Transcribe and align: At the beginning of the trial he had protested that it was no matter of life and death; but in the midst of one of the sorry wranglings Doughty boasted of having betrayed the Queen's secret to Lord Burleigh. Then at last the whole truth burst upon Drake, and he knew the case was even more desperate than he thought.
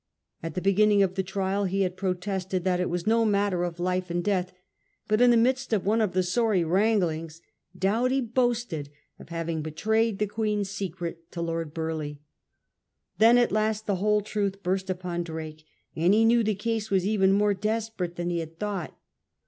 At 0.41 0.55
the 0.55 0.61
beginning 0.63 1.03
of 1.03 1.13
the 1.13 1.21
trial 1.21 1.65
he 1.65 1.81
had 1.81 1.95
protested 1.95 2.63
that 2.63 2.79
it 2.79 2.89
was 2.89 3.05
no 3.05 3.23
matter 3.23 3.63
of 3.63 3.79
life 3.79 4.09
and 4.09 4.23
death; 4.23 4.51
but 5.07 5.21
in 5.21 5.29
the 5.29 5.37
midst 5.37 5.73
of 5.73 5.85
one 5.85 6.01
of 6.01 6.13
the 6.13 6.23
sorry 6.23 6.63
wranglings 6.63 7.39
Doughty 7.77 8.19
boasted 8.19 8.89
of 9.19 9.29
having 9.29 9.61
betrayed 9.61 10.17
the 10.17 10.25
Queen's 10.25 10.71
secret 10.71 11.31
to 11.33 11.43
Lord 11.43 11.71
Burleigh. 11.75 12.17
Then 13.19 13.37
at 13.37 13.51
last 13.51 13.85
the 13.85 13.97
whole 13.97 14.21
truth 14.21 14.63
burst 14.63 14.89
upon 14.89 15.23
Drake, 15.23 15.65
and 15.95 16.15
he 16.15 16.25
knew 16.25 16.43
the 16.43 16.55
case 16.55 16.89
was 16.89 17.05
even 17.05 17.31
more 17.31 17.53
desperate 17.53 18.15
than 18.15 18.31
he 18.31 18.43
thought. 18.43 18.97